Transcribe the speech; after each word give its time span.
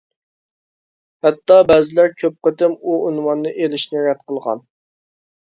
ھەتتا 1.27 1.57
بەزىلەر 1.71 2.09
كۆپ 2.21 2.39
قېتىم 2.47 2.73
بۇ 2.87 2.97
ئۇنۋاننى 3.11 3.55
ئېلىشنى 3.59 4.03
رەت 4.09 4.25
قىلغان. 4.33 4.65